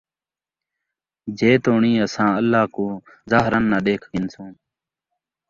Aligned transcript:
جیتوڑیں 1.37 1.97
اَساں 2.05 2.31
اللہ 2.39 2.63
کوں 2.73 2.93
ظاہراً 3.31 3.61
نہ 3.71 3.77
ݙیکھ 3.85 4.05
گِھنسوں، 4.11 4.49